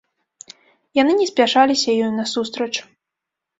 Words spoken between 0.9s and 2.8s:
Яны не спяшаліся ёй насустрач.